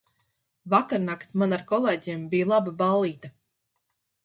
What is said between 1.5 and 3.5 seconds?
ar kolēģiem bija laba ballīte.